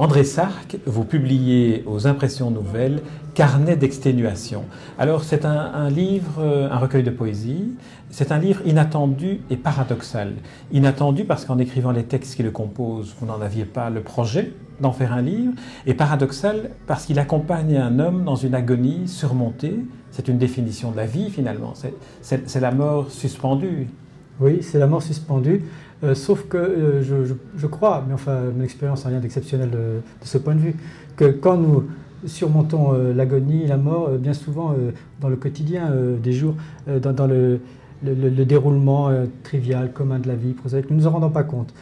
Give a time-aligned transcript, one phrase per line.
[0.00, 3.02] André Sark, vous publiez aux Impressions Nouvelles
[3.34, 4.64] Carnet d'exténuation.
[4.98, 7.74] Alors c'est un, livre, un recueil de poésie,
[8.08, 10.32] c'est un livre inattendu et paradoxal.
[10.72, 14.54] Inattendu parce qu'en écrivant les textes qui le composent, vous n'en aviez pas le projet
[14.80, 15.52] d'en faire un livre,
[15.84, 19.80] et paradoxal parce qu'il accompagne un homme dans une agonie surmontée.
[20.12, 21.74] C'est une définition de la vie finalement,
[22.22, 23.88] c'est la mort suspendue.
[24.40, 25.66] Oui, c'est la mort suspendue.
[26.02, 27.02] Euh, sauf que euh,
[27.56, 30.74] je, crois, mais enfin mon expérience n'a rien d'exceptionnel de, ce point de vue,
[31.16, 31.88] que quand nous
[32.24, 34.74] surmontons euh, l'agonie, la mort, bien souvent
[35.20, 36.54] dans le quotidien des jours,
[36.86, 37.60] dans, le,
[38.02, 39.10] déroulement
[39.42, 41.74] trivial, commun de la vie nous ne nous en rendons pas compte.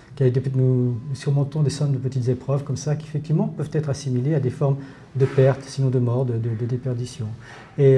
[0.56, 4.40] Nous surmontons des sommes de petites épreuves comme ça qui effectivement peuvent être assimilées à
[4.40, 4.78] des formes
[5.14, 7.26] de perte, sinon de mort, de, déperdition.
[7.78, 7.96] Et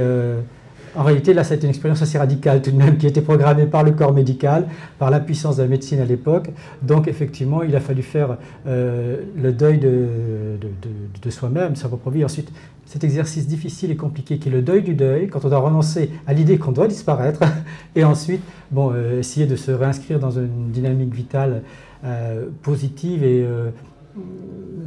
[0.97, 3.85] en réalité, là, ça une expérience assez radicale tout de même, qui été programmée par
[3.85, 4.67] le corps médical,
[4.99, 6.51] par la puissance de la médecine à l'époque.
[6.83, 12.25] Donc, effectivement, il a fallu faire euh, le deuil de, soi-même, sa propre vie.
[12.25, 12.51] Ensuite,
[12.87, 16.11] cet exercice difficile et compliqué qui est le deuil du deuil, quand on doit renoncer
[16.27, 17.41] à l'idée qu'on doit disparaître,
[17.95, 21.63] et ensuite, bon, euh, essayer de se réinscrire dans une dynamique vitale
[22.05, 23.47] euh, positive et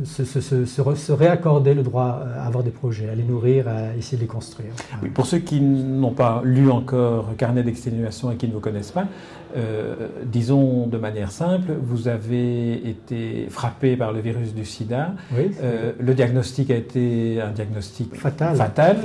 [0.05, 4.27] se, réaccorder le droit à avoir des projets, à les nourrir, à essayer de les
[4.27, 4.71] construire.
[5.01, 8.91] Oui, pour ceux qui n'ont pas lu encore Carnet d'exténuation et qui ne vous connaissent
[8.91, 9.07] pas,
[9.55, 15.11] euh, disons de manière simple, vous avez été frappé par le virus du sida.
[15.35, 18.55] Euh, le diagnostic a été un diagnostic fatal.
[18.55, 18.97] fatal,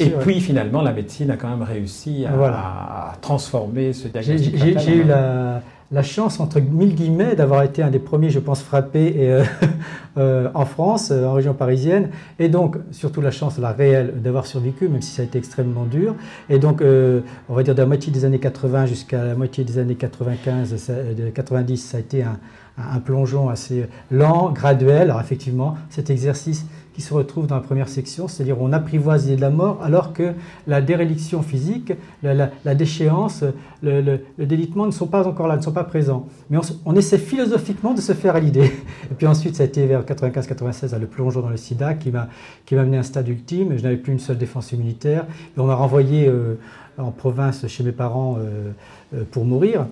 [0.00, 4.56] et puis finalement, la médecine a quand même réussi à, transformer ce diagnostic.
[4.78, 8.62] J'ai eu la la chance, entre mille guillemets, d'avoir été un des premiers, je pense,
[8.62, 9.44] frappés euh,
[10.16, 12.08] euh, en France, euh, en région parisienne,
[12.38, 15.84] et donc surtout la chance, la réelle, d'avoir survécu, même si ça a été extrêmement
[15.84, 16.14] dur.
[16.48, 19.78] Et donc, on va dire de la moitié des années 80 jusqu'à la moitié des
[19.78, 20.92] années 95,
[21.34, 22.38] 90, ça a été un,
[22.78, 25.02] un plongeon assez lent, graduel.
[25.02, 29.40] Alors effectivement, cet exercice qui se retrouve dans la première section, c'est-à-dire on apprivoise de
[29.40, 30.34] la mort, alors que
[30.66, 33.44] la déréliction physique, la, déchéance,
[33.82, 36.26] le, délitement ne sont pas encore là, ne sont pas présents.
[36.50, 38.72] Mais on, essaie philosophiquement de se faire à l'idée.
[39.10, 42.28] Et puis ensuite, ça a été vers 95-96, le plongeon dans le sida, qui m'a
[42.72, 43.76] amené à un stade ultime.
[43.76, 45.24] Je n'avais plus une seule défense immunitaire.
[45.56, 46.58] Et on m'a renvoyé euh,
[46.98, 48.72] en province chez mes parents euh,
[49.14, 49.86] euh, pour mourir.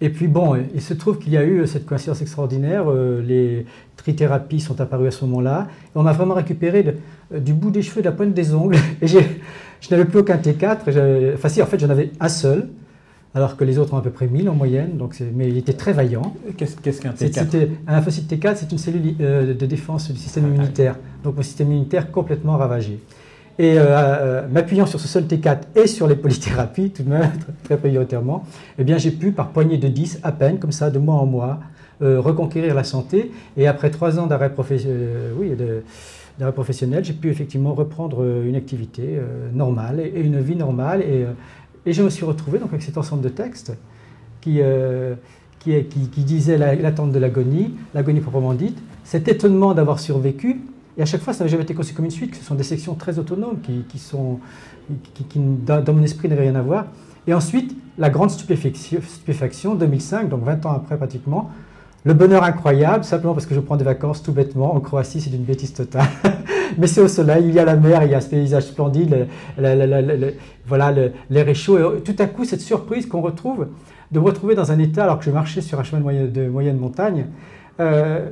[0.00, 3.64] Et puis bon, il se trouve qu'il y a eu cette coïncidence extraordinaire, euh, les
[3.96, 6.96] trithérapies sont apparues à ce moment-là, et on m'a vraiment récupéré
[7.32, 9.18] euh, du bout des cheveux, de la pointe des ongles, et je
[9.90, 12.68] n'avais plus aucun T4, enfin si, en fait j'en avais un seul,
[13.34, 15.74] alors que les autres ont à peu près 1000 en moyenne, donc mais il était
[15.74, 16.34] très vaillant.
[16.56, 20.96] Qu'est-ce qu'un T4 Un lymphocyte T4, c'est une cellule euh, de défense du système immunitaire,
[21.24, 23.00] donc mon système immunitaire complètement ravagé.
[23.58, 27.32] Et euh, euh, m'appuyant sur ce seul T4 et sur les polythérapies, tout de même,
[27.64, 28.44] très prioritairement,
[28.78, 31.60] eh j'ai pu, par poignée de 10, à peine, comme ça, de mois en mois,
[32.02, 33.32] euh, reconquérir la santé.
[33.56, 39.18] Et après trois ans d'arrêt professionnel, j'ai pu effectivement reprendre une activité
[39.54, 41.02] normale et, une vie normale.
[41.02, 41.24] Et,
[41.90, 43.72] je me suis retrouvé donc, avec cet ensemble de textes
[44.40, 44.60] qui,
[45.60, 50.60] qui, qui, qui disait l'attente de l'agonie, l'agonie proprement dite, cet étonnement d'avoir survécu,
[50.98, 52.62] et à chaque fois, ça n'a jamais été conçu comme une suite, ce sont des
[52.62, 54.40] sections très autonomes qui, sont,
[55.14, 56.86] qui, dans mon esprit, n'avaient rien à voir.
[57.26, 61.50] Et ensuite, la grande stupéfaction, 2005, donc 20 ans après pratiquement,
[62.04, 64.74] le bonheur incroyable, simplement parce que je prends des vacances tout bêtement.
[64.74, 66.06] En Croatie, c'est une bêtise totale.
[66.78, 69.26] Mais c'est au soleil, il y a la mer, il y a ce paysage splendide,
[69.56, 71.96] voilà, l'air est chaud.
[71.96, 73.68] Et tout à coup, cette surprise qu'on retrouve,
[74.12, 76.30] de me retrouver dans un état, alors que je marchais sur un chemin de moyenne,
[76.32, 77.26] de moyenne montagne,
[77.80, 78.30] euh,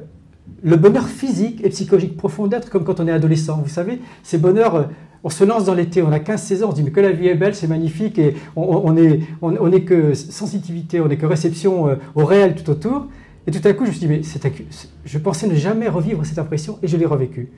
[0.62, 3.60] le bonheur physique et psychologique profond d'être comme quand on est adolescent.
[3.62, 4.84] Vous savez, ces bonheurs, euh,
[5.22, 7.12] on se lance dans l'été, on a 15-16 ans, on se dit mais que la
[7.12, 11.88] vie est belle, c'est magnifique, et on n'est on, que sensibilité, on n'est que réception
[11.88, 13.06] euh, au réel tout autour.
[13.46, 14.22] Et tout à coup, je me suis dit, mais
[15.04, 17.50] je pensais ne jamais revivre cette impression, et je l'ai revécu.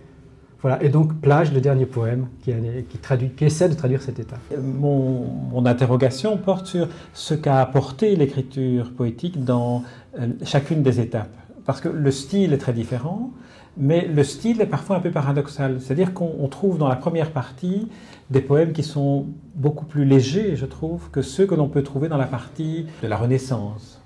[0.63, 2.53] Voilà, et donc Plage, le dernier poème qui,
[2.99, 4.37] traduit, qui essaie de traduire cet état.
[4.61, 9.85] Mon, mon interrogation porte sur ce qu'a apporté l'écriture poétique dans
[10.19, 11.31] euh, chacune des étapes
[11.67, 13.33] parce que le style est très différent,
[13.77, 15.81] mais le style est parfois un peu paradoxal.
[15.81, 17.89] C'est-à-dire qu'on trouve dans la première partie
[18.31, 22.09] des poèmes qui sont beaucoup plus légers, je trouve, que ceux que l'on peut trouver
[22.09, 24.01] dans la partie de la Renaissance.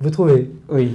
[0.00, 0.50] Vous trouvez?
[0.70, 0.92] Oui.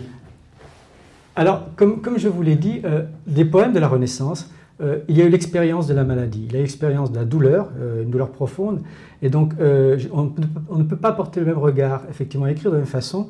[1.35, 4.51] Alors, comme, comme je vous l'ai dit, euh, des poèmes de la Renaissance,
[4.81, 7.17] euh, il y a eu l'expérience de la maladie, il y a eu l'expérience de
[7.17, 8.81] la douleur, euh, une douleur profonde,
[9.21, 10.31] et donc on,
[10.69, 13.29] on, ne peut pas porter le même regard, effectivement, écrire de la même façon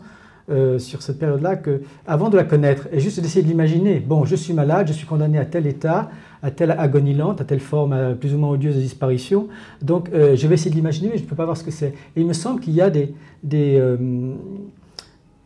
[0.51, 3.99] euh, sur cette période-là que, avant de la connaître, et juste d'essayer de l'imaginer.
[3.99, 6.09] Bon, je suis malade, je suis condamné à tel état,
[6.41, 9.47] à telle agonie lente, à telle forme plus ou moins odieuse de disparition.
[9.83, 11.69] Donc, euh, je vais essayer de l'imaginer, mais je ne peux pas voir ce que
[11.69, 11.89] c'est.
[12.15, 13.13] Et il me semble qu'il y a des,
[13.43, 14.33] des, euh,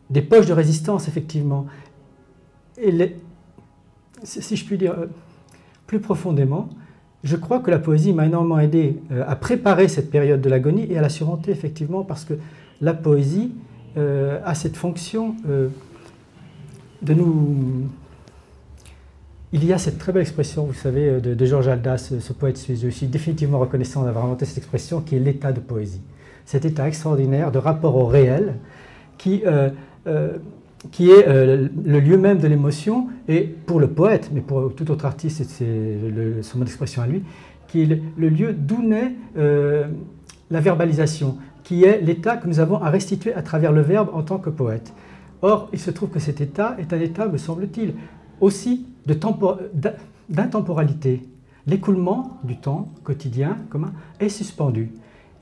[0.08, 1.66] des, poches de résistance, effectivement.
[2.80, 3.14] Et
[4.22, 4.96] si je puis dire
[5.86, 6.70] plus profondément,
[7.24, 10.96] je crois que la poésie m'a énormément aidé à préparer cette période de l'agonie et
[10.96, 12.34] à la surmonter, effectivement, parce que
[12.80, 13.52] la poésie
[13.96, 15.68] euh, a cette fonction euh,
[17.02, 17.88] de nous...
[19.52, 22.80] Il y a cette très belle expression, vous savez, de, Georges Aldas, ce poète suisse.
[22.82, 26.02] Je suis définitivement reconnaissant d'avoir inventé cette expression qui est l'état de poésie.
[26.44, 28.56] Cet état extraordinaire de rapport au réel
[29.16, 29.70] qui, euh,
[30.90, 35.04] qui est le lieu même de l'émotion et pour le poète, mais pour tout autre
[35.04, 35.98] artiste, c'est
[36.42, 37.22] son mot d'expression à lui,
[37.68, 42.90] qui est le lieu d'où naît la verbalisation qui est l'état que nous avons à
[42.90, 44.92] restituer à travers le verbe en tant que poète.
[45.42, 47.94] Or, il se trouve que cet état est un état, me semble-t-il,
[48.40, 48.86] aussi
[50.28, 51.22] d'intemporalité.
[51.66, 54.90] L'écoulement du temps quotidien commun est suspendu.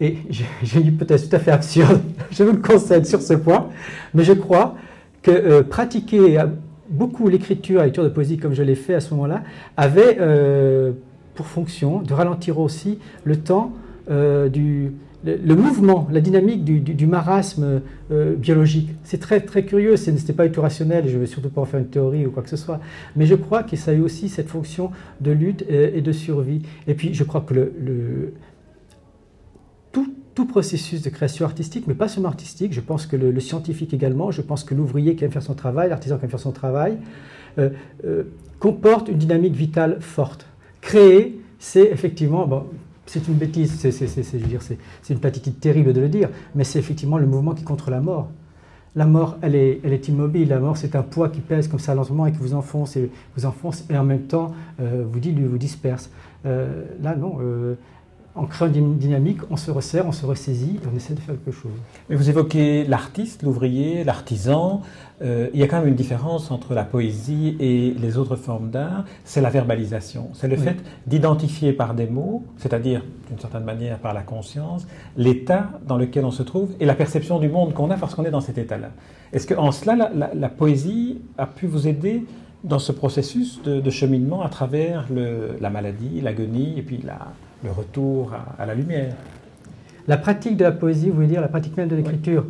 [0.00, 0.18] Et
[0.62, 3.68] j'ai dit peut-être tout à fait absurde, je vous le concède sur ce point,
[4.14, 4.76] mais je crois
[5.22, 6.46] que euh, pratiquer euh,
[6.88, 9.42] beaucoup l'écriture, la lecture de poésie comme je l'ai fait à ce moment-là,
[9.76, 10.92] avait euh,
[11.34, 13.72] pour fonction de ralentir aussi le temps
[14.52, 14.92] du,
[15.24, 17.80] le, mouvement, la dynamique du, marasme
[18.10, 18.90] euh, biologique.
[19.04, 21.60] C'est très, très curieux, ce n'était pas du tout rationnel, je ne vais surtout pas
[21.60, 22.80] en faire une théorie ou quoi que ce soit,
[23.16, 24.90] mais je crois que ça a eu aussi cette fonction
[25.20, 26.62] de lutte et, de survie.
[26.86, 28.32] Et puis je crois que le,
[30.34, 34.30] tout, processus de création artistique, mais pas seulement artistique, je pense que le, scientifique également,
[34.30, 36.96] je pense que l'ouvrier qui aime faire son travail, l'artisan qui aime faire son travail,
[37.58, 37.70] euh,
[38.04, 38.24] euh,
[38.58, 40.46] comporte une dynamique vitale forte.
[40.80, 42.64] Créer, c'est effectivement, bon,
[43.06, 47.54] c'est une bêtise, c'est une platitude terrible de le dire, mais c'est effectivement le mouvement
[47.54, 48.28] qui contre la mort.
[48.94, 50.48] La mort, elle est, immobile.
[50.48, 53.10] La mort, c'est un poids qui pèse comme ça lentement et qui vous enfonce et
[53.36, 56.10] vous enfonce et en même temps euh, vous dilue, vous disperse.
[56.44, 57.38] Euh, là, non.
[57.40, 57.74] Euh,
[58.34, 61.34] en créant une dynamique, on se resserre, on se ressaisit et on essaie de faire
[61.34, 61.72] quelque chose.
[62.08, 64.80] Mais vous évoquez l'artiste, l'ouvrier, l'artisan.
[65.20, 68.70] Euh, il y a quand même une différence entre la poésie et les autres formes
[68.70, 70.30] d'art, c'est la verbalisation.
[70.32, 70.76] C'est le fait
[71.06, 74.86] d'identifier par des mots, c'est-à-dire d'une certaine manière par la conscience,
[75.16, 78.24] l'état dans lequel on se trouve et la perception du monde qu'on a parce qu'on
[78.24, 78.90] est dans cet état-là.
[79.32, 82.24] Est-ce qu'en cela, la, poésie a pu vous aider
[82.64, 85.06] dans ce processus de, cheminement à travers
[85.60, 87.32] la maladie, l'agonie et puis la,
[87.64, 89.14] le retour à, la lumière.
[90.08, 92.44] La pratique de la poésie, vous voulez dire la pratique même de l'écriture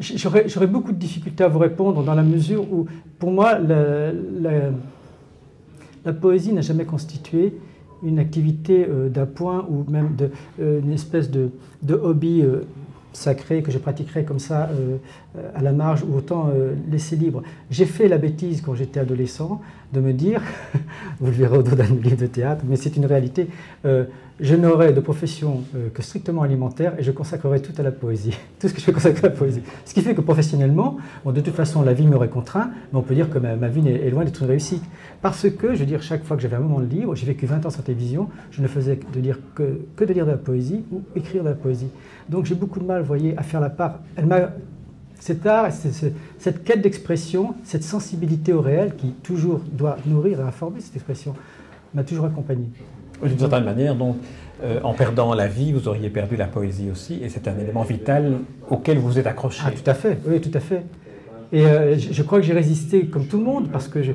[0.00, 2.86] J'aurais beaucoup de difficultés à vous répondre dans la mesure où,
[3.18, 4.70] pour moi, la,
[6.12, 7.54] poésie n'a jamais constitué
[8.04, 10.30] une activité euh, d'appoint ou même de,
[10.60, 11.50] euh, une espèce de,
[11.90, 12.60] hobby euh,
[13.12, 14.68] sacré que je pratiquerais comme ça
[15.54, 16.50] à la marge ou autant
[16.90, 17.42] laisser libre.
[17.70, 19.60] J'ai fait la bêtise quand j'étais adolescent
[19.92, 20.42] de me dire,
[21.20, 23.48] vous le verrez au dos d'un livre de théâtre, mais c'est une réalité,
[23.84, 24.04] euh,
[24.40, 28.38] je n'aurai de profession euh, que strictement alimentaire et je consacrerai tout à la poésie,
[28.60, 29.62] tout ce que je vais consacrer à la poésie.
[29.84, 33.02] Ce qui fait que professionnellement, bon, de toute façon, la vie m'aurait contraint, mais on
[33.02, 34.84] peut dire que ma, vie est, loin d'être une réussite.
[35.22, 37.46] Parce que, je veux dire, chaque fois que j'avais un moment de libre, j'ai vécu
[37.46, 40.36] 20 ans sans télévision, je ne faisais de dire que, que de lire de la
[40.36, 41.88] poésie ou écrire de la poésie.
[42.28, 44.00] Donc j'ai beaucoup de mal, vous voyez, à faire la part.
[44.16, 44.50] Elle m'a
[45.20, 45.68] cet art,
[46.38, 51.34] cette quête d'expression, cette sensibilité au réel qui toujours doit nourrir et informer cette expression,
[51.94, 52.66] m'a toujours accompagné.
[53.22, 54.16] D'une certaine manière, donc,
[54.62, 57.82] euh, en perdant la vie, vous auriez perdu la poésie aussi, et c'est un élément
[57.82, 58.38] vital
[58.70, 59.62] auquel vous êtes accroché.
[59.66, 60.84] Ah, tout à fait, oui, tout à fait.
[61.50, 64.12] Et euh, je crois que j'ai résisté comme tout le monde, parce que je,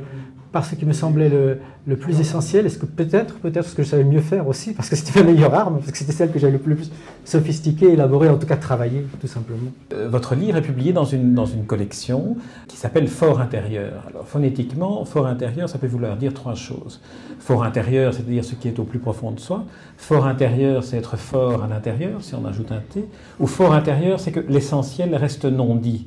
[0.53, 3.89] par ce qui me semblait le, plus essentiel, est-ce que peut-être, peut-être ce que je
[3.89, 6.38] savais mieux faire aussi, parce que c'était ma meilleure arme, parce que c'était celle que
[6.38, 6.91] j'avais le plus
[7.25, 9.72] sophistiquée, élaborée, en tout cas travaillée, tout simplement.
[9.93, 14.03] Euh, votre livre est publié dans une, dans une collection qui s'appelle Fort intérieur.
[14.07, 17.01] Alors phonétiquement, fort intérieur, ça peut vouloir dire trois choses.
[17.39, 19.65] Fort intérieur, c'est-à-dire ce qui est au plus profond de soi.
[19.98, 23.05] Fort intérieur, c'est être fort à l'intérieur, si on ajoute un T.
[23.39, 26.05] Ou fort intérieur, c'est que l'essentiel reste non dit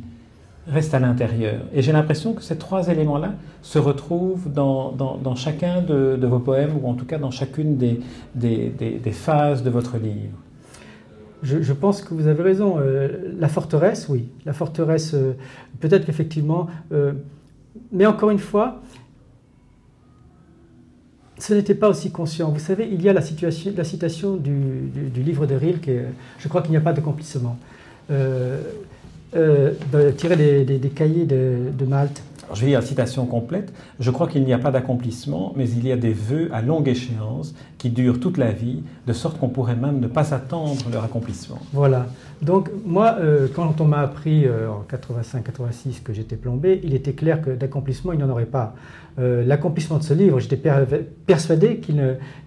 [0.69, 1.61] reste à l'intérieur.
[1.73, 6.73] Et j'ai l'impression que ces trois éléments-là se retrouvent dans, dans, chacun de, vos poèmes,
[6.83, 8.01] ou en tout cas dans chacune des,
[8.35, 10.37] des, phases de votre livre.
[11.43, 12.77] Je, pense que vous avez raison.
[12.79, 14.29] Euh, la forteresse, oui.
[14.45, 15.35] La forteresse, euh,
[15.81, 16.67] peut-être qu'effectivement.
[16.93, 17.13] Euh,
[17.93, 18.81] mais encore une fois,
[21.39, 22.51] ce n'était pas aussi conscient.
[22.51, 25.91] Vous savez, il y a la, situation, la citation du, livre de Rilke,
[26.39, 27.03] je crois qu'il n'y a pas de
[29.35, 29.73] Euh,
[30.17, 32.23] tiré des, des, cahiers de, Malte.
[32.55, 33.73] je vais lire la citation complète.
[33.99, 36.89] Je crois qu'il n'y a pas d'accomplissement, mais il y a des vœux à longue
[36.89, 41.05] échéance qui durent toute la vie, de sorte qu'on pourrait même ne pas attendre leur
[41.05, 41.59] accomplissement.
[41.73, 42.07] Voilà.
[42.41, 47.13] Donc moi, euh, quand on m'a appris euh, en 85-86 que j'étais plombé, il était
[47.15, 48.75] clair que d'accomplissement, il n'y en aurait pas.
[49.19, 50.61] L'accomplissement de ce livre, j'étais
[51.27, 51.91] persuadé que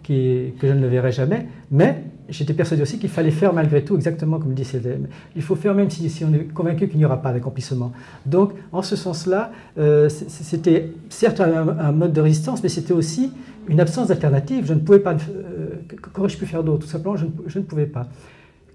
[0.04, 4.40] je ne le verrais jamais, mais j'étais persuadé aussi qu'il fallait faire malgré tout exactement
[4.40, 5.08] comme dit CDM.
[5.36, 7.92] Il faut faire même si, on est convaincu qu'il n'y aura pas d'accomplissement.
[8.26, 13.32] Donc, en ce sens-là, euh, c'était certes un, mode de résistance, mais c'était aussi
[13.68, 14.66] une absence d'alternative.
[14.66, 15.14] Je ne pouvais pas.
[15.14, 15.70] Euh,
[16.14, 16.86] qu'aurais-je pu faire d'autre?
[16.86, 18.08] Tout simplement, je ne, pouvais pas.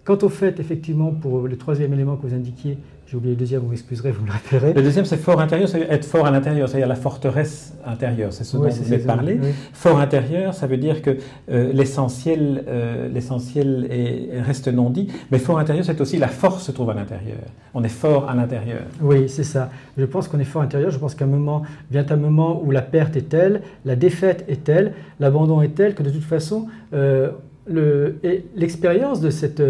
[0.04, 3.60] Quant au fait, effectivement, pour le troisième élément que vous indiquiez, j'ai oublié le deuxième,
[3.60, 4.74] vous m'excuserez, vous me le rappellerez.
[4.74, 8.44] Le deuxième, c'est fort intérieur, c'est être fort à l'intérieur, c'est-à-dire la forteresse intérieure, c'est
[8.44, 9.40] ce dont vous avez parlé.
[9.72, 11.16] Fort intérieur, ça veut dire que
[11.50, 13.88] euh, l'essentiel, euh, l'essentiel
[14.46, 17.38] reste non dit, mais fort intérieur, c'est aussi la force se trouve à l'intérieur.
[17.72, 18.82] On est fort à l'intérieur.
[19.00, 19.70] Oui, c'est ça.
[19.96, 20.90] Je pense qu'on est fort intérieur.
[20.90, 24.64] Je pense qu'un moment vient un moment où la perte est telle, la défaite est
[24.64, 27.30] telle, l'abandon est tel que de toute façon, euh,
[27.66, 29.60] l'expérience de cette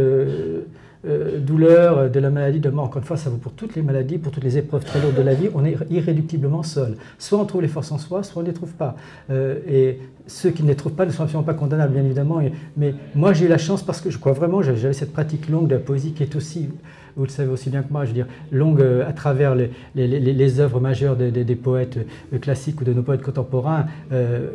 [1.07, 3.83] euh, douleur, de la maladie, de mort, encore une fois, ça vaut pour toutes les
[3.83, 6.97] maladies, pour toutes les épreuves très lourdes de la vie, on est irréductiblement seul.
[7.19, 8.97] Soit on trouve les forces en soi, soit on ne les trouve pas.
[9.29, 12.41] Euh, et ceux qui ne les trouvent pas ne sont absolument pas condamnables, bien évidemment.
[12.79, 15.69] mais moi, j'ai eu la chance parce que je crois vraiment, j'avais cette pratique longue
[15.69, 16.71] de la poésie qui est aussi,
[17.17, 20.61] vous le savez aussi bien que moi, je veux dire, longue euh, à travers les,
[20.61, 21.99] œuvres majeures des, poètes
[22.41, 23.87] classiques ou de nos poètes contemporains,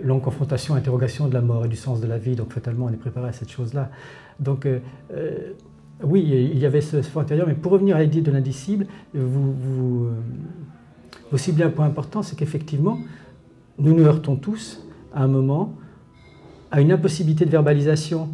[0.04, 2.36] longue confrontation, interrogation de la mort et du sens de la vie.
[2.36, 3.90] Donc, fatalement, on est préparé à cette chose-là.
[4.40, 4.68] Donc,
[6.04, 9.54] oui, il y avait ce, fond intérieur, mais pour revenir à l'idée de l'indicible, vous,
[9.54, 10.12] vous, euh,
[11.32, 13.00] vous ciblez un point important, c'est qu'effectivement,
[13.78, 15.76] nous nous heurtons tous, à un moment,
[16.72, 18.30] à une impossibilité de verbalisation.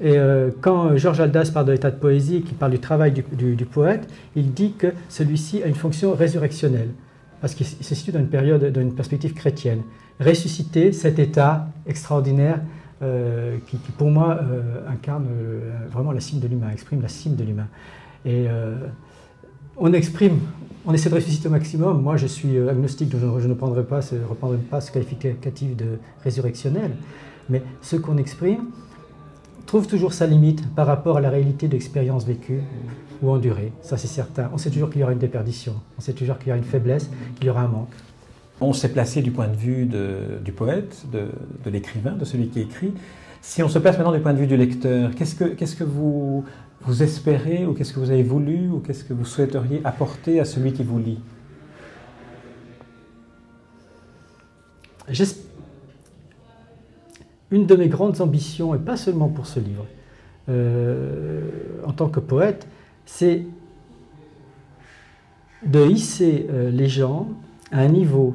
[0.00, 3.66] Et euh, quand Georges Aldas parle de l'état de poésie, qui parle du travail du,
[3.66, 6.88] poète, il dit que celui-ci a une fonction résurrectionnelle,
[7.40, 9.82] parce qu'il se situe dans une période, dans une perspective chrétienne.
[10.18, 12.60] Ressusciter cet état extraordinaire
[13.02, 15.26] euh, qui, pour moi euh, incarne
[15.90, 17.68] vraiment la cime de l'humain, exprime la cime de l'humain.
[18.24, 18.46] Et
[19.78, 20.40] on exprime,
[20.84, 22.02] on essaie de ressusciter au maximum.
[22.02, 26.92] Moi, je suis agnostique, donc je, ne prendrai pas, reprendrai pas ce qualificatif de résurrectionnel.
[27.48, 28.66] Mais ce qu'on exprime
[29.66, 32.62] trouve toujours sa limite par rapport à la réalité de l'expérience vécue
[33.22, 33.72] ou endurée.
[33.82, 34.50] Ça, c'est certain.
[34.52, 35.74] On sait toujours qu'il y aura une déperdition.
[35.98, 37.92] On sait toujours qu'il y aura une faiblesse, qu'il y aura un manque.
[38.60, 39.88] On s'est placé du point de vue
[40.44, 42.92] du poète, de, l'écrivain, de celui qui écrit.
[43.40, 46.44] Si on se place maintenant du point de vue du lecteur, qu'est-ce que, vous,
[46.82, 50.44] vous espérez ou qu'est-ce que vous avez voulu ou qu'est-ce que vous souhaiteriez apporter à
[50.44, 51.18] celui qui vous lit?
[57.50, 59.86] Une de mes grandes ambitions, et pas seulement pour ce livre,
[60.48, 61.40] euh,
[61.86, 62.66] en tant que poète,
[63.06, 63.44] c'est
[65.64, 67.28] de hisser euh, les gens
[67.70, 68.34] à un niveau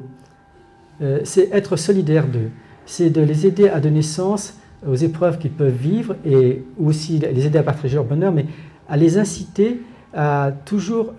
[1.02, 2.50] euh, c'est être solidaire d'eux,
[2.86, 7.46] c'est de les aider à donner sens aux épreuves qu'ils peuvent vivre et aussi les
[7.46, 8.46] aider à partager leur bonheur, mais
[8.88, 9.82] à les inciter
[10.14, 11.12] à toujours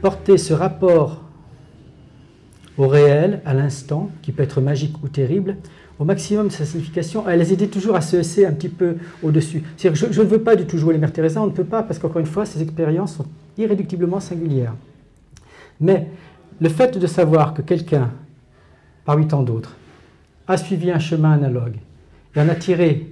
[0.00, 1.24] porter ce rapport
[2.76, 5.56] au réel, à l'instant, qui peut être magique ou terrible,
[5.98, 8.96] au maximum de sa signification, à les aider toujours à se hausser un petit peu
[9.22, 9.62] au-dessus.
[9.78, 11.82] Je, je, ne veux pas du tout jouer les Mères Teresa, on ne peut pas,
[11.82, 14.74] parce qu'encore une fois, ces expériences sont irréductiblement singulières.
[15.80, 16.08] Mais
[16.60, 18.10] le fait de savoir que quelqu'un,
[19.04, 19.76] parmi tant d'autres,
[20.46, 21.76] a suivi un chemin analogue
[22.34, 23.08] et en a tiré,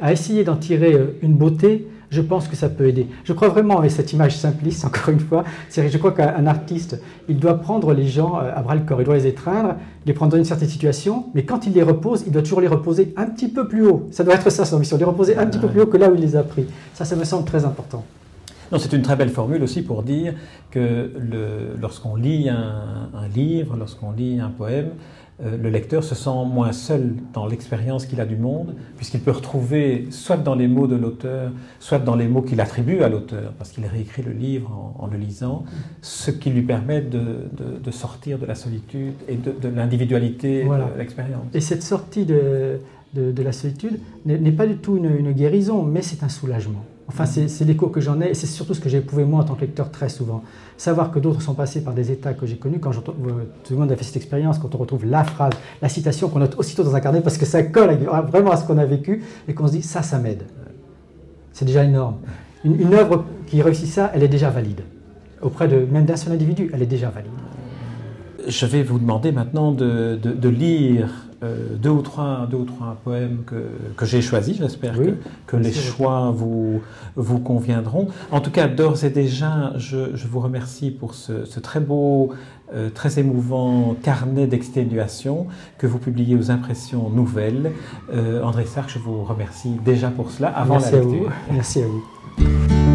[0.00, 3.06] a essayé d'en tirer euh, une beauté, je pense que ça peut aider.
[3.24, 7.00] Je crois vraiment avec cette image simpliste, encore une fois, c'est je crois qu'un artiste,
[7.28, 9.74] il doit prendre les gens euh, à bras le corps, il doit les étreindre,
[10.06, 12.68] les prendre dans une certaine situation, mais quand il les repose, il doit toujours les
[12.68, 14.08] reposer un petit peu plus haut.
[14.10, 16.10] Ça doit être ça son ambition, les reposer un petit peu plus haut que là
[16.10, 16.66] où il les a pris.
[16.94, 18.04] Ça, ça me semble très important.
[18.70, 20.34] Non, c'est une très belle formule aussi pour dire
[20.70, 21.10] que
[21.80, 24.90] lorsqu'on lit un, livre, lorsqu'on lit un poème,
[25.44, 29.30] euh, le lecteur se sent moins seul dans l'expérience qu'il a du monde, puisqu'il peut
[29.30, 33.52] retrouver, soit dans les mots de l'auteur, soit dans les mots qu'il attribue à l'auteur,
[33.56, 35.64] parce qu'il réécrit le livre en, le lisant,
[36.02, 41.44] ce qui lui permet de, sortir de la solitude et de, l'individualité de l'expérience.
[41.54, 42.80] Et cette sortie de,
[43.14, 46.84] la solitude n'est pas du tout une guérison, mais c'est un soulagement.
[47.08, 49.44] Enfin, c'est l'écho que j'en ai, et c'est surtout ce que j'ai éprouvé moi en
[49.44, 50.42] tant que lecteur très souvent.
[50.76, 53.14] Savoir que d'autres sont passés par des états que j'ai connus, quand tout
[53.70, 56.58] le monde a fait cette expérience, quand on retrouve la phrase, la citation qu'on note
[56.58, 57.98] aussitôt dans un carnet parce que ça colle
[58.30, 60.44] vraiment à ce qu'on a vécu, et qu'on se dit ça, ça m'aide.
[61.54, 62.18] C'est déjà énorme.
[62.64, 64.82] Une, œuvre qui réussit ça, elle est déjà valide.
[65.40, 67.30] Auprès de même d'un seul individu, elle est déjà valide.
[68.46, 73.42] Je vais vous demander maintenant de, lire euh, deux, ou trois, deux ou trois poèmes
[73.46, 74.56] que, que j'ai choisis.
[74.56, 75.14] J'espère que,
[75.46, 76.80] que les choix vous,
[77.14, 78.08] vous conviendront.
[78.32, 82.32] En tout cas, d'ores et déjà, je, je, vous remercie pour ce, ce très beau,
[82.74, 85.46] euh, très émouvant carnet d'exténuation
[85.78, 87.72] que vous publiez aux impressions nouvelles.
[88.12, 91.28] Euh, André Sark, je vous remercie déjà pour cela avant Merci la lecture.
[91.28, 91.54] À vous.
[91.54, 92.87] Merci à vous.